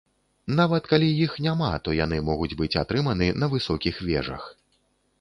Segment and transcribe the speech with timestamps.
[0.59, 4.53] Нават калі іх няма, то яны могуць быць атрыманы на высокіх вежах.